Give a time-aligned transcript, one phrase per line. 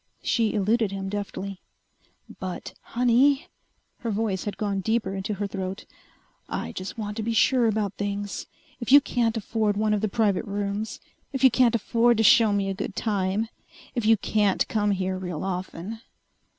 [0.23, 1.61] She eluded him deftly.
[2.39, 3.49] "But, honey!"
[3.99, 5.85] Her voice had gone deeper into her throat.
[6.49, 8.47] "I just want to be sure about things.
[8.79, 10.99] If you can't afford one of the private rooms
[11.33, 13.47] if you can't afford to show me a good time
[13.93, 16.01] if you can't come here real often